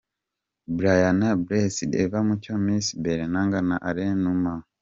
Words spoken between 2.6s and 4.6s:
Miss Bellange na Alain Numa.